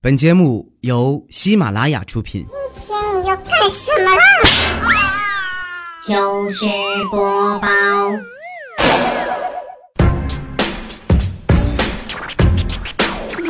[0.00, 2.46] 本节目由喜马拉雅出品。
[2.86, 4.22] 今天你要干什么啦？
[6.06, 6.64] 就是
[7.10, 7.68] 播报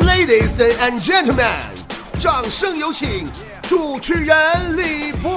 [0.01, 1.53] ，Ladies and gentlemen，
[2.17, 3.29] 掌声有请
[3.61, 5.29] 主持人李波。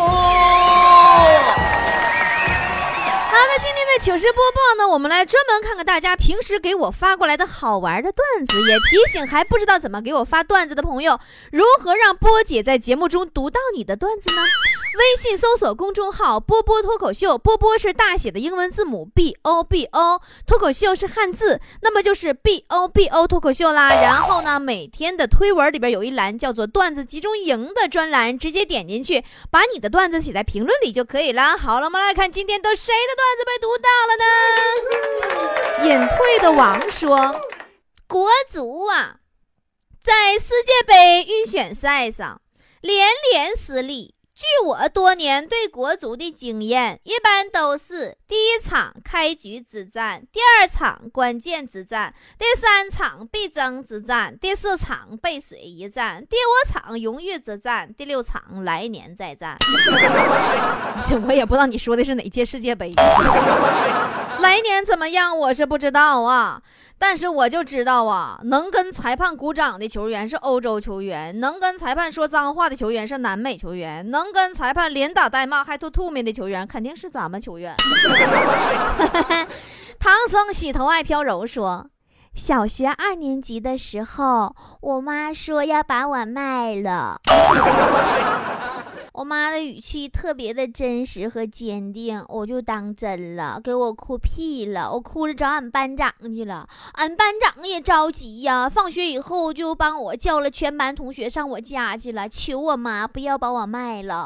[3.32, 11.18] 好的，今天的糗事播报呢，我们来专门看看大家平时给我发过来的好玩的段子，也提醒还不知道怎么给我发段子的朋友，
[11.50, 14.42] 如何让波姐在节目中读到你的段子呢？
[14.98, 23.88] 微信搜索公众号“波波脱口秀”，波波是大写的英文字母 B O B O，脱口秀是汉字，那么就是 B O B O 脱口秀啦。
[23.88, 31.56] 然后呢，每天的推文里边有一栏叫做“段子集中营”的专栏，直接点进去，把你的段子写在评论里就可以了。
[31.56, 34.24] 好了，我们来看今天都谁的段段子被读到了呢？
[35.88, 37.30] 隐退的王说，
[38.08, 39.20] 国足啊，
[40.02, 42.42] 在世界杯预选赛上
[42.80, 44.16] 连连失利。
[44.42, 59.56] 据我多年对国足的经验，一般都是第一场开局之战，第二场关键之战，第三场必争之战，第四场背水一战，第五场荣誉之战，第六场来年再战。
[61.06, 62.92] 这 我也不知道你说的是哪届世界杯。
[64.62, 66.62] 今年怎么样，我是不知道啊。
[66.96, 77.74] 但是我就知道啊，能跟裁判鼓掌的球员是欧洲球员，能跟裁判说脏话的球员是南美球员，能跟裁判连打带骂还吐吐沫的球员肯定是咱们球员。
[79.98, 81.88] 唐僧洗头爱飘柔说。
[82.36, 87.20] 小学二年级的时候，我妈说要把我卖了。
[89.12, 94.90] 我妈的语气特别的真实和坚定，我就当真了，给我哭屁了。
[94.90, 98.66] 我哭着找俺班长去了，俺班长也着急呀。
[98.66, 104.24] 放学以后就帮我叫了全班同学上我家去了，求我妈不要把我卖了。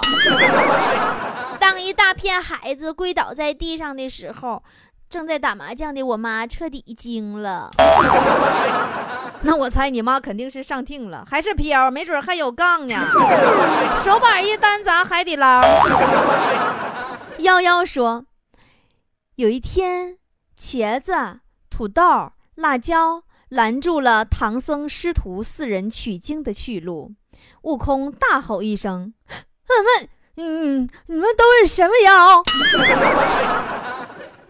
[1.58, 4.62] 当一大片孩子跪倒在地上的时候，
[5.10, 7.72] 正在打麻将的我妈彻底惊了。
[9.42, 12.94] 那我猜你妈肯定是上听了，还是飘，没准还有杠呢。
[13.96, 15.62] 手板一单砸海底捞。
[17.38, 18.24] 幺幺说，
[19.36, 20.18] 有一天，
[20.58, 21.12] 茄子、
[21.70, 27.12] 土豆、辣椒拦住了唐僧师徒四人取经的去路。
[27.62, 29.12] 悟空大吼一声
[29.68, 32.42] ：“你们，嗯，你们都是什么妖？”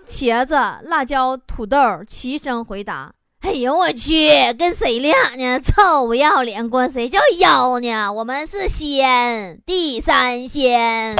[0.06, 0.54] 茄子、
[0.88, 3.12] 辣椒、土豆齐声回答。
[3.46, 5.60] 哎呦我去，跟谁俩呢？
[5.60, 8.12] 臭不要脸，管谁叫妖呢？
[8.12, 11.14] 我们是仙，地三仙。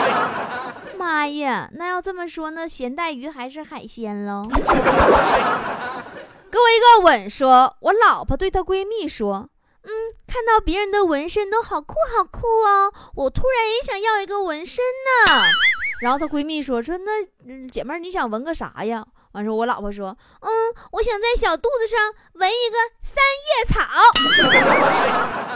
[0.98, 4.42] 妈呀，那要这么说，那咸带鱼还是海鲜喽？
[6.50, 9.48] 给我一个吻，说，我老婆对她闺蜜说，
[9.84, 9.90] 嗯，
[10.26, 14.84] 看到别人的纹身都好酷好酷哦，我突然也想要一个纹身
[15.26, 15.32] 呢。
[16.02, 19.06] 然后她闺蜜说，说那、嗯、姐妹儿你想纹个啥呀？
[19.38, 20.50] 完事，我老婆说：“嗯，
[20.90, 23.80] 我想在小肚子上纹一个三叶草，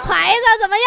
[0.04, 0.86] 牌子怎么样？”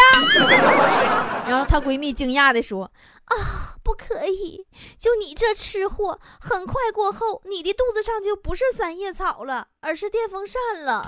[1.46, 2.90] 然后她闺蜜惊讶地说
[3.26, 4.66] ：“啊，不可以！
[4.98, 11.04] 就你这吃货，很快过后，你的肚子上就不是三叶草了，而是电风扇了。”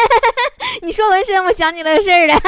[0.82, 2.38] 你说纹身，我想起来个事儿了。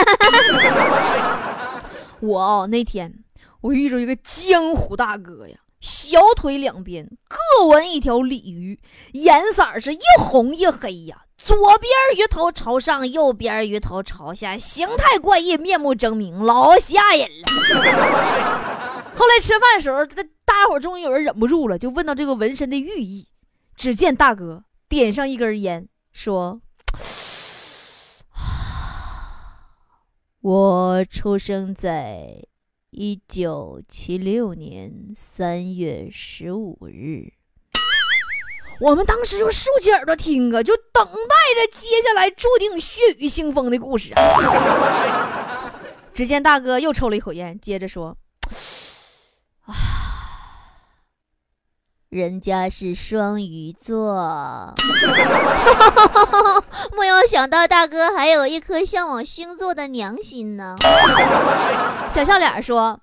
[2.21, 3.25] 我哦，那天
[3.63, 5.57] 我遇着一个江湖大哥呀。
[5.81, 8.79] 小腿两边各纹一条鲤鱼，
[9.13, 11.23] 颜色是一红一黑呀。
[11.39, 17.47] 左边鱼头朝上，右边鱼头朝下，形态怪异，面目狰狞，老吓人了。
[19.17, 23.29] 后来吃饭的时候，大大伙终于有人忍不住了，就问到这个纹身的寓意。
[23.75, 26.61] 只见大哥点上一根烟，说
[30.43, 32.45] ：“我出生在。”
[32.91, 37.33] 一九七六年三月十五日，
[38.81, 44.13] 我们当时就竖起耳朵听啊，就等待着接下来注定血雨腥风的故事。
[46.13, 48.19] 只见大哥又抽了一口烟，接着说
[52.11, 54.75] ：“人家是双鱼座，
[56.99, 60.75] 没有想到大哥还有一颗向往星座的良心呢。”
[62.11, 63.01] 小笑脸说：“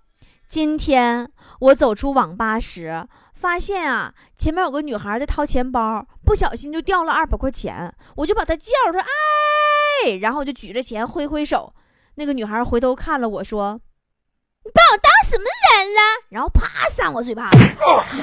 [0.50, 1.32] 今天
[1.62, 7.96] 我走出网吧时，发现啊，前面有个女孩在掏钱包，不小心就掉了二百块钱。
[8.18, 9.00] 我就把她叫说
[10.04, 11.74] ：‘哎！’然后我就举着钱挥挥手。
[12.16, 13.80] 那个女孩回头看了我说
[14.66, 16.00] ：‘你把我当什么人了？’
[16.32, 17.58] 然后啪扇我嘴巴子，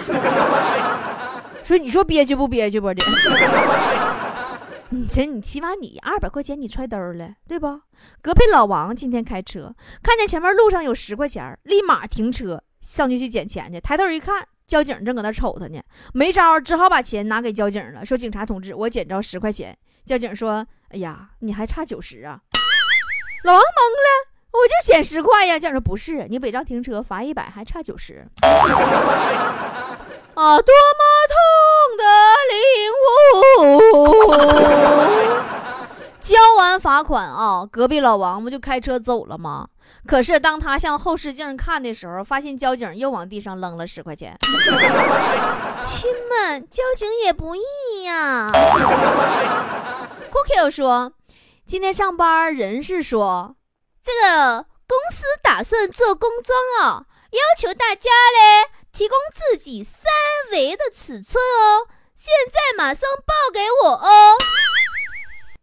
[1.63, 3.05] 说：‘你说憋屈不憋屈不的？
[4.89, 7.81] 你这你起码你二百块钱你揣兜了，对不？
[8.23, 13.79] 隔壁老王今天开车，看见前面路上有十块钱，立马停车上去去捡钱去。
[13.79, 15.83] 抬头一看，交警正搁那瞅他呢，
[16.15, 22.41] 没招，只好把钱拿给交警了，说：“警察同志，我捡着十块钱。”交警说：“哎呀，你还差九十啊！”
[23.45, 25.59] 老王懵了，我就捡十块呀。
[25.59, 28.27] 交警说：“不是，你违章停车罚一百，还差九十。”
[30.35, 31.37] 啊，多么痛
[31.99, 32.05] 的
[32.51, 32.59] 领
[33.61, 34.35] 悟！
[36.21, 39.69] 交完罚款啊，隔壁老王不就开车走了吗？
[40.07, 44.37] 可是当他向后视镜看的时候，发现交警又往地上扔了十块钱。
[45.81, 48.51] 亲们，交警也不易呀。
[50.33, 51.13] Cookie 说，
[51.67, 53.55] 今天上班，人事说，
[54.05, 60.03] 这个公司打算做工装啊，要求大家嘞提供自己三
[60.53, 64.37] 围的尺寸哦，现在马上报给我哦。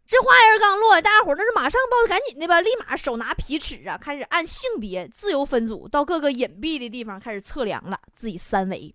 [0.07, 8.93] 这话音刚落，大家伙那是马上报，赶紧的吧，立马手拿皮尺啊，开始按性别自由分组，到各个隐蔽的地方开始测量了自己三围。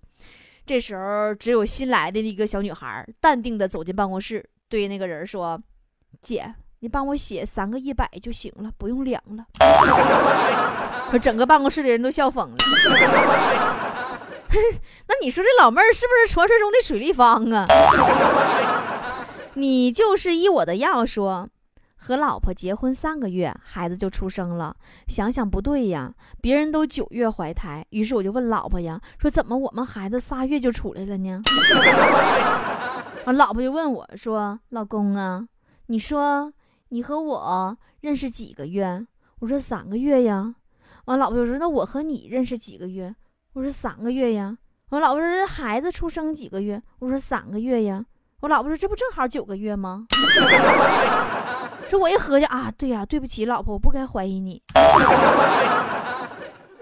[0.67, 5.63] 这时候，只有新来的一个小女孩淡定的走进办公室，对那个人说
[6.21, 9.45] ：“姐，你帮我写三个一百就行了，不用量了。
[11.11, 12.57] ”说整个办公室的人都笑疯了。
[15.07, 17.67] 那你说这老妹儿是不是传说中的水立方啊？
[19.55, 21.49] 你就是依我的样说，
[21.97, 24.75] 和老婆结婚三个月，孩子就出生了。
[25.09, 31.43] 想想不对呀，别人都九月怀胎，于是我就问老婆呀，说怎么我们孩子仨月就出来了呢？
[33.27, 35.47] 完，老婆就问我说，老公啊，
[35.87, 36.53] 你说
[36.89, 39.05] 你和我认识几个月？
[39.41, 40.55] 我说三个月呀。
[41.07, 43.15] 完，老婆就说那我和你认识几个月？
[43.55, 44.57] 我说三个月呀。
[44.91, 46.81] 我老婆说孩子出生几个月？
[47.01, 48.05] 我说三个月呀。
[48.41, 50.07] 我老婆说：“这不正好九个月吗？”
[51.89, 54.63] 说我一合计啊，对呀，对不起，老婆，我不该怀疑你。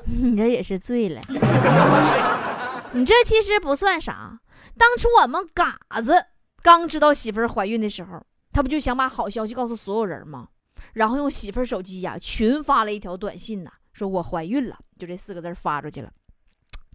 [0.04, 1.20] 你这也是醉了。
[2.92, 4.40] 你这其实不算啥。
[4.76, 6.26] 当初我们嘎子
[6.60, 8.20] 刚知道媳妇儿怀孕的时候，
[8.54, 10.48] 他不就想把好消息告诉所有人吗？
[10.92, 16.08] 然后用媳妇儿手机呀群发了一条短信呐，说我怀孕了，就这四个字发出去了。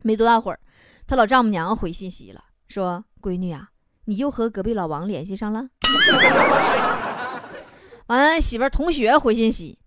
[0.02, 0.60] 没多大会儿，
[1.06, 3.68] 他老丈母娘回信息了，说：“闺女啊。”
[4.06, 5.68] 你又和隔壁老王联系上了？
[8.08, 9.78] 完了，媳妇儿同学回信息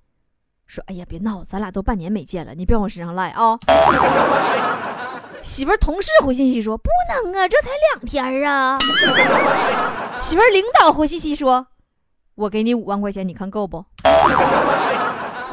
[0.67, 3.59] 说：“哎呀，别闹，咱俩都半年没见了，你别往我身上赖啊。
[5.43, 8.79] ”媳妇儿同事回信息说：“不能啊，这才两天啊。
[10.23, 11.67] ”媳妇儿领导回信息说
[12.37, 13.85] ：“我给你五万块钱，你看够不？”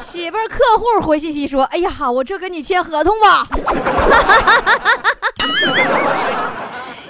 [0.00, 3.46] 媳妇儿客户回信息说：“哎呀，我这跟你签合同吧。”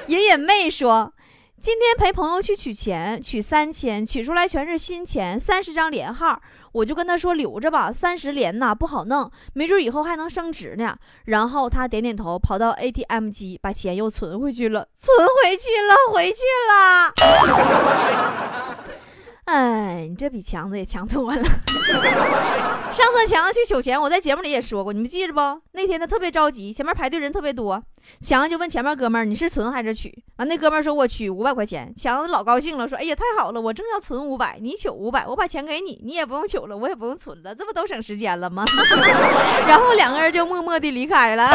[0.08, 1.12] 爷爷妹说。
[1.60, 6.40] 今天陪朋友去取钱，取三千，取出来全是新钱，三十张连号。
[6.72, 10.96] 我就跟他说留着吧，三十连呐不好弄，没准以后还能升值呢。
[11.26, 16.40] 然后他点点头，跑到 ATM 机把钱又存回去了，存回去了，回去
[16.70, 17.12] 了。
[19.52, 21.42] 哎，你这比强子也强多了。
[22.92, 25.40] 上次强子去取钱，我在节目里也说过，你们记着不？
[25.72, 27.82] 那天他特别着急，前面排队人特别多，
[28.22, 38.64] 强子就问前面哥们儿：“你是存还是取？”完，那哥们儿说：“我取五百块钱。”强子老高兴了，说：“哎呀，太好了，我正要存五百，你取五百，我把钱给你，你也不用取了，我也不用存了，这不都省时间了吗？”
[39.66, 41.48] 然后两个人就默默地离开了。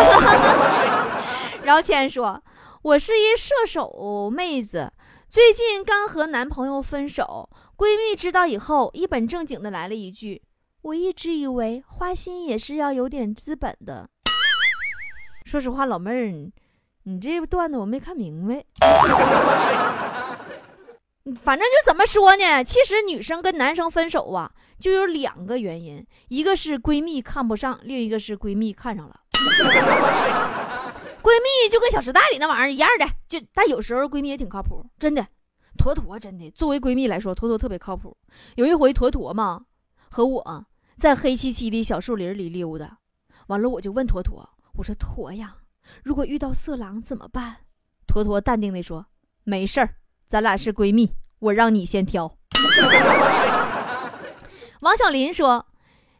[1.63, 2.41] 然后谦说
[2.83, 4.91] ：“我是一射手妹子，
[5.29, 10.41] 最近刚和男朋友分手。”闺蜜知道以后，一本正经的来了一句
[10.81, 14.09] ：“我一直以为花心也是要有点资本的。”
[15.43, 16.51] 说实话，老妹儿，
[17.03, 18.63] 你这段子我没看明白。
[21.43, 22.63] 反正就怎么说呢？
[22.63, 29.19] 其实女生跟男生分手啊，就有两个原因：一个是闺蜜看不上，另一个是闺蜜看上了。
[31.21, 35.27] 闺蜜就跟《小时代》里那玩意儿一样的，就但有时候闺蜜也挺靠谱，真的。
[35.77, 38.17] 坨坨真的，作为闺蜜来说，坨坨特别靠谱。
[38.55, 39.65] 有一回，坨坨嘛
[40.09, 40.65] 和我
[40.97, 42.99] 在黑漆漆的小树林里溜达，
[43.47, 45.57] 完了我就问坨坨，我说坨呀，
[46.03, 47.57] 如果遇到色狼怎么办？
[48.07, 49.05] 坨坨淡定地说，
[49.43, 49.95] 没事儿，
[50.27, 52.37] 咱俩是闺蜜，我让你先挑。
[54.81, 55.65] 王小林说，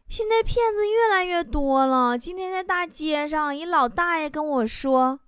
[0.10, 2.18] 现在骗子越来越多了。
[2.18, 5.20] 今天在大街上，一老大爷跟我说。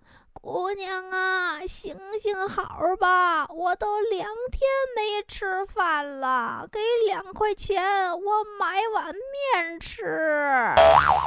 [0.50, 4.62] 姑娘啊，行行好吧，我都两天
[4.96, 10.06] 没吃饭了，给两块钱，我买碗面吃。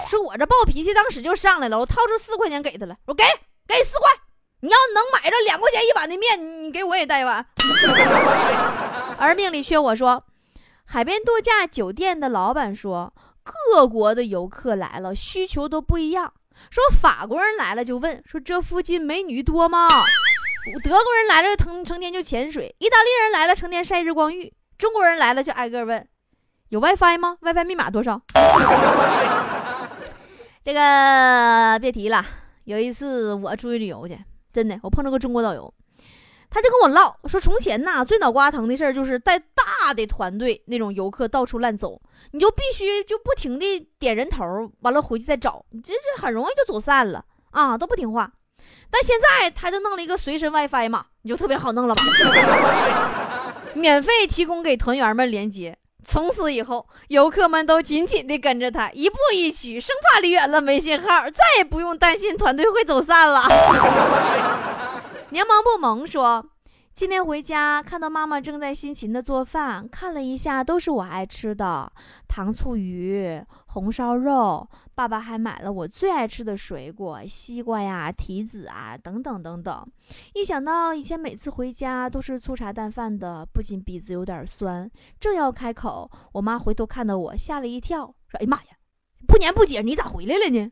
[0.09, 3.23] 说我这暴脾气当时就上来了，我掏出四块钱给他了，我给
[3.69, 4.09] 给四块，
[4.61, 7.47] 你要能买着两块钱一碗的面，你给我也带一碗。
[9.19, 10.25] 而命里缺我说，
[10.87, 13.13] 海边度假酒店的老板说，
[13.45, 16.33] 各国的游客来了，需求都不一样。
[16.69, 19.89] 说法国人来了就问说这附近美女多吗？
[20.85, 26.07] 德国人来了成成天就潜水，意大利人来了成天晒日光浴，中国人来了就挨个问
[26.69, 28.21] 有 WiFi 吗？WiFi 密码多少？
[30.63, 32.25] 这个别提了。
[32.65, 34.17] 有一次我出去旅游去，
[34.53, 35.75] 真的我碰着个中国导游，
[36.51, 42.03] 他就跟我唠说，从前呐最脑瓜疼的事儿就是带大的团队那种游客到处乱走，
[42.33, 44.45] 你就必须就不停的点人头，
[44.81, 48.33] 完了回去再找，你这这很容易就走散了啊，都不听话。
[48.91, 52.03] 但现在他就弄了一个随身 WiFi 嘛，你就特别好弄了吧？
[53.75, 63.43] 免费提供给团员们连接，从此以后游客们都紧紧地跟着他，一步一趋，生怕离远了没信号，再也不用担心团队会走散了。
[65.33, 66.45] 柠檬不萌说。
[66.93, 71.91] 今天回家看到妈妈正在辛勤的做饭，看了一下都是我爱吃的
[72.27, 74.69] 糖醋鱼、红烧肉。
[74.95, 79.87] 爸爸还买了我最爱吃的水果，西瓜呀、提子啊等等等等。
[80.35, 84.91] 一想到以前每次回家都是粗茶淡饭的，不仅鼻子有点酸。
[85.21, 88.77] 正要开口，我妈回头看到我，吓了一跳，说：“哎呀妈呀，
[89.29, 90.71] 不年不节你咋回来了呢？”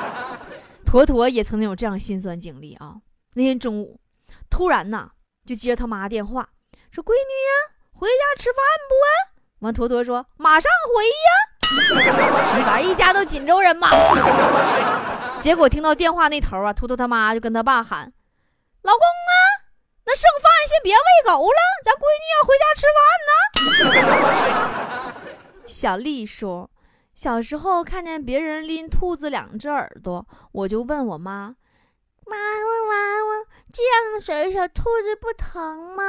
[0.94, 2.94] 坨坨也曾经有这样心酸经历啊！
[3.34, 3.98] 那天中午，
[4.48, 5.10] 突然呐，
[5.44, 6.48] 就接着他妈电话，
[6.92, 8.94] 说：“闺女呀，回家吃饭不？”
[9.66, 13.88] 完，坨坨说：“马上回呀！” 反正一家都锦州人嘛。
[15.40, 18.12] 结果听到电话那头啊，坨坨他妈就跟他爸喊
[18.82, 19.34] ：“老公啊，
[20.06, 22.86] 那剩饭先别喂狗了，咱闺女要回家吃
[23.90, 24.14] 饭
[25.10, 25.24] 呢。
[25.66, 26.70] ”小丽说。
[27.14, 31.54] 小时候看见别人拎兔子两只耳朵，我就问我妈
[32.26, 32.40] ：“妈妈
[32.90, 32.94] 妈
[33.24, 36.02] 妈，这样甩小兔子不疼吗？”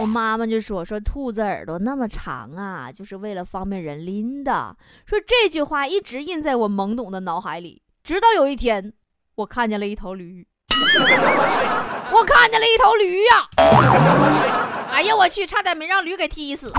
[0.00, 4.76] 我妈妈就说：“说兔子耳朵那么长啊，就是为了方便人拎的。”
[5.06, 8.92] 说这句话一直印在我懵懂的脑海里，直到有一天，
[9.36, 10.44] 我看见了一头驴，
[12.12, 13.48] 我看见了一头驴呀！
[14.90, 16.72] 哎呀，我去，差点没让驴给踢死。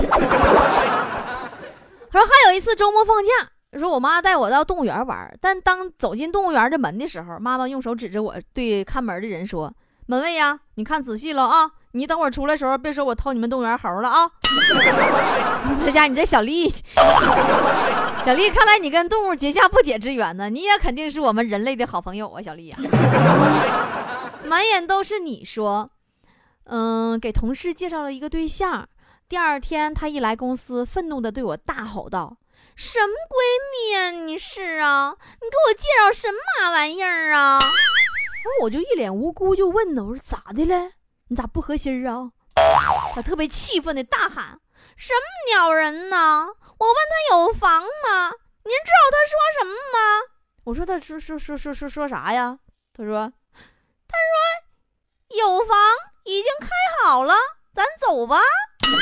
[2.16, 3.30] 说还有一次周末放假，
[3.78, 9.70] 说我妈带我到动物园玩，但当走进动物园的门的时候，妈妈用手指着我，对看门的人说
[10.08, 14.30] ：“门卫呀，你看仔细了啊，你等会儿出来时候别说我偷你们动物园猴了啊。”
[15.84, 16.70] 这家你这小丽，
[18.24, 22.78] 小丽，看来你跟动物结下不解之缘呢，你也肯定是我们人类的好朋友啊，小丽呀。
[24.46, 25.90] 满眼都是你说，
[26.64, 28.88] 嗯，给同事介绍了一个对象。
[29.28, 32.36] 第二天，他一来公司，愤怒地对我大吼道
[32.76, 33.42] ：“什么闺
[33.72, 34.10] 蜜啊？
[34.12, 35.16] 你是啊？
[35.18, 37.58] 你给我介绍什么玩意儿啊？”
[38.62, 40.92] 我就一脸无辜，就问呢：“我说咋的了？
[41.26, 42.30] 你咋不合心啊？”
[43.16, 44.60] 他特别气愤地大喊
[44.96, 46.46] ：“什么鸟人呢？
[46.78, 48.30] 我问他有房吗？
[48.62, 50.22] 您知道他说什么吗？”
[50.62, 52.60] 我说：“他说说说说说说啥呀？”
[52.94, 53.32] 他说
[54.06, 55.76] ：“他说有房
[56.22, 56.68] 已经开
[57.02, 57.34] 好了，
[57.74, 58.38] 咱走吧。”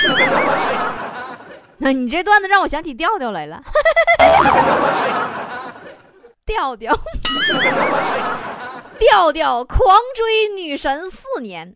[1.78, 3.62] 那你这段子让我想起调调来了，
[6.46, 6.94] 调调，
[8.98, 11.74] 调调狂追女神四年，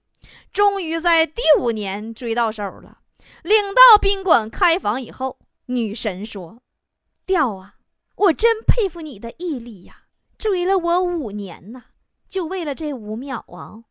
[0.53, 2.99] 终于在第五年追到手了。
[3.43, 6.61] 领到宾馆开房以后，女神说
[7.27, 7.75] ：“调啊，
[8.17, 9.95] 我真佩服你的毅力呀，
[10.39, 11.83] 追了我五年呐，
[12.29, 13.83] 就为了这五秒啊。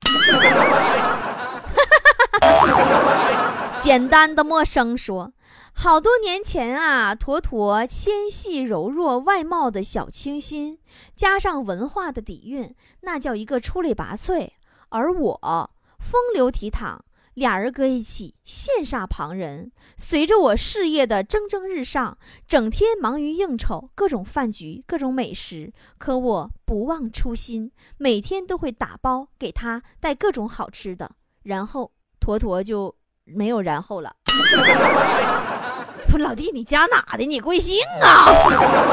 [3.79, 5.31] ”简单的陌生说，
[5.73, 10.79] 好多年前啊，坨坨纤细柔弱，外貌的小清新，
[11.15, 14.49] 加上文化的底蕴，那叫一个出类拔萃。
[14.89, 16.99] 而我风流倜傥，
[17.35, 19.71] 俩人搁一起羡煞旁人。
[19.97, 22.17] 随着我事业的蒸蒸日上，
[22.47, 25.71] 整天忙于应酬，各种饭局，各种美食。
[25.97, 31.11] 可我不忘初心，每天都会打包给他带各种好吃的，
[31.43, 32.96] 然后坨坨就。
[33.27, 34.15] 没有然后了。
[36.07, 37.25] 不，老弟，你家哪的？
[37.25, 38.25] 你贵姓啊？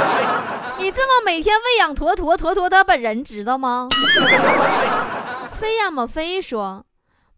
[0.78, 3.88] 你这么每天喂养坨坨，坨坨他本人知道吗？
[5.54, 6.84] 飞呀么飞说，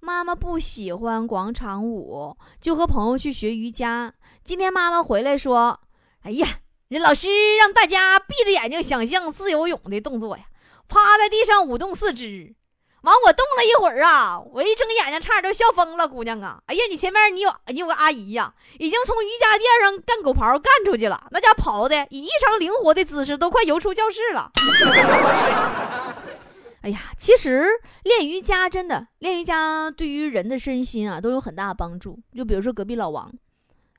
[0.00, 4.14] 妈妈不喜欢广场舞，就和朋友去学瑜伽。
[4.42, 5.80] 今天妈妈回来说
[6.24, 6.46] ：“哎呀，
[6.88, 10.44] 人老师让大家闭着眼睛想象自由泳的动作呀，
[10.88, 12.54] 趴在地上舞动四肢。”
[13.06, 16.60] 完，我动了一会儿啊，我一睁眼睛，差点都笑疯了，姑娘啊！
[16.66, 24.50] 哎呀，你前面你有你有个阿姨呀，已经从瑜伽垫上干狗刨干出去了，那家跑的以异常灵活的姿势，都快游出教室了。
[26.82, 27.68] 哎呀，其实
[28.04, 32.18] 练瑜伽真的练瑜伽对于人的身心啊都有很大的帮助。
[32.34, 33.32] 就比如说隔壁老王，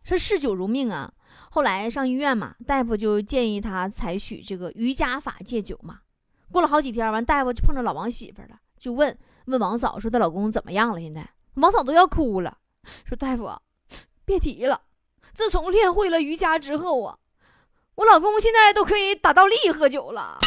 [0.03, 1.11] 说嗜酒如命啊，
[1.51, 5.99] 后来上医院嘛，大夫就建议他采取这个瑜伽法戒酒嘛。
[6.49, 10.99] 过了好几天，完大夫就碰着老王媳妇了，就问问王嫂说她老公怎么样了？
[10.99, 12.57] 现在王嫂都要哭了，
[13.05, 13.49] 说大夫，
[14.25, 14.81] 别提了，
[15.33, 17.17] 自从练会了瑜伽之后啊。
[17.95, 20.37] 我老公现在都可以打倒立喝酒了。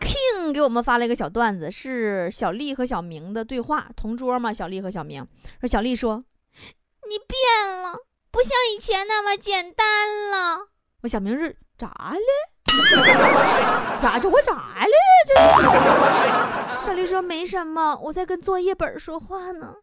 [0.00, 4.50] King 给我们发了一个小段子，是小丽和小明的对话，同桌嘛。
[4.50, 5.22] 小丽和小明
[5.60, 7.98] 说：“小丽说，你变了，
[8.30, 10.68] 不像以前那么简单了。”
[11.04, 12.20] 我小明是咋了？
[14.00, 14.28] 咋着？
[14.28, 14.90] 我咋了？
[15.26, 19.74] 这小丽说没什么，我在跟作业本说话呢。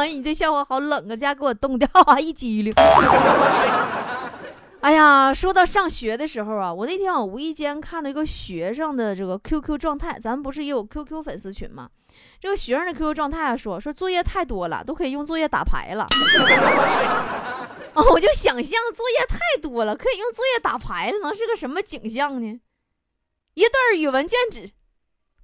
[0.08, 2.72] 你这笑话好冷啊，家给我冻掉啊，一激灵。
[4.80, 11.88] 哎呀，说到上学的时候啊，我那天我无意间看了一个学生的这个 QQ 状态，咱们不是也有 QQ 粉丝群吗？
[12.40, 16.06] 这个学生的 QQ 状态啊，说说作业太多了，都可以用作业打牌了。
[17.94, 22.60] 哦，我就想象作业太多了，可以用作业打牌了，能是个什么景象呢？
[23.54, 24.70] 一对语文卷纸，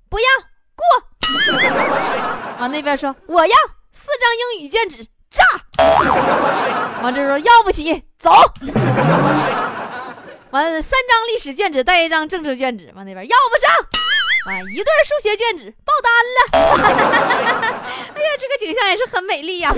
[0.09, 0.26] 不要
[0.75, 0.83] 过。
[2.59, 3.55] 往那边说我要
[3.93, 5.45] 四张英语卷纸，炸。
[7.02, 8.31] 完这说要不起，走。
[10.50, 12.90] 完三张历史卷纸，带一张政治卷纸。
[12.97, 13.71] 往那边要不上。
[14.47, 16.40] 啊，一对数学卷纸，爆单了。
[18.17, 19.71] 哎呀，这个景象也是很美丽呀。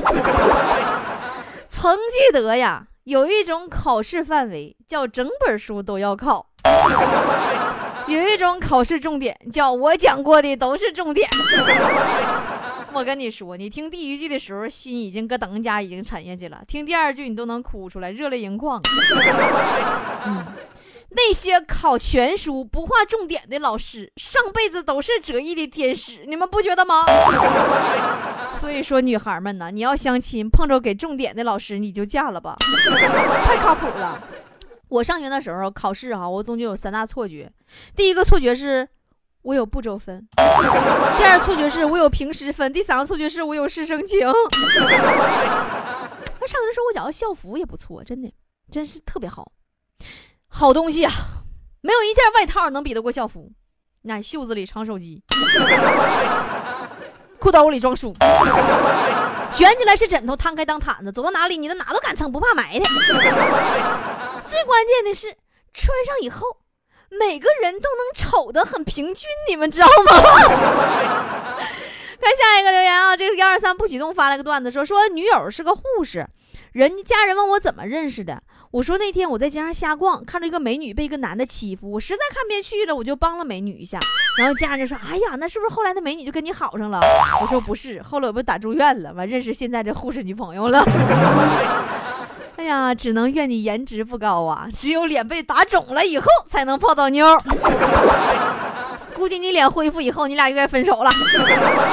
[1.71, 6.45] 曾记得呀，有一种考试范围叫整本书都要考，
[8.09, 11.31] 有一种考试重点叫我讲过的都是重点。
[12.93, 18.83] 我跟你说，你听第一句的时候，心已经搁等家已经沉下去了；听第二句，你都能哭出来，热泪盈眶。
[20.27, 20.45] 嗯。
[21.13, 27.05] 那些考全书不画重点的老师，上辈子都是折翼的天使，你们不觉得吗？
[28.51, 32.57] 所以说，女孩们呢，你要相亲碰着给重点的老师，你就嫁了吧，
[33.45, 34.23] 太靠谱了。
[34.89, 37.51] 我上学的时候考试哈，我总觉有三大错觉。
[37.95, 38.87] 第一个错觉是
[39.43, 44.19] 我有步骤分，第二错觉是我有平时分，第三个错觉是我有师生情。
[44.21, 44.27] 那
[46.47, 48.33] 上学的时候我觉得校服也不错，真的，
[48.71, 49.53] 真是特别好。
[50.49, 51.13] 好东西啊，
[51.83, 53.53] 没有一件外套能比得过校服。
[54.03, 55.23] 那袖子里藏手机，
[57.41, 58.15] 裤兜里装书，
[59.53, 62.85] 卷起来是枕头，摊开当毯子，走到哪里你都哪都敢蹭，不怕埋汰。
[64.45, 65.35] 最关键的是，
[65.73, 66.59] 穿上以后，
[67.09, 70.13] 每个人都能瞅得很平均，你们知道吗？
[72.21, 76.27] 看下一个留言啊，这是幺二三不许动发了个段子，说说女友是个护士，
[76.73, 78.43] 人家人问我怎么认识的，
[78.73, 83.99] 我说那天我在街上瞎逛，看到一个美女被一个男的欺负，我实在看不下去了，我就帮了美女一下，
[84.39, 87.01] 然后家人就说，哎呀，那是不是后来那美女就跟你好上了？
[87.43, 90.85] 我说不是，后来我不打住院了，完认识现在这护士女朋友了。
[92.55, 97.27] 哎呀，只能怨你颜值不高啊，只有脸被打肿了以后才能泡到妞。
[99.17, 101.11] 估计你脸恢复以后，你俩又该分手了。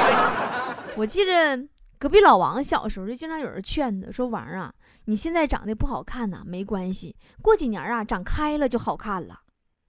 [0.94, 1.58] 我记着
[1.98, 4.70] 隔壁老王小时候就经常有人劝他，说：“王啊，
[5.08, 9.40] 你现在长得不好看呐，没关系，过几年啊长开了就好看了。”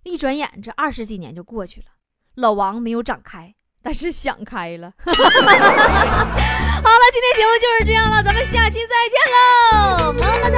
[0.03, 1.88] 一转眼这二十几年就过去了，
[2.36, 3.53] 老王没有长开，
[3.84, 4.93] 但是想开了。
[5.03, 5.17] 好了，
[7.12, 10.58] 今天节目就是这样了，咱们下期再见喽，么么哒。